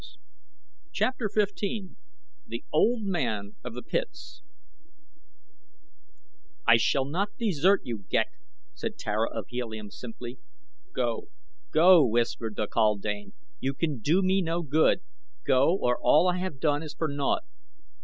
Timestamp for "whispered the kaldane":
12.07-13.33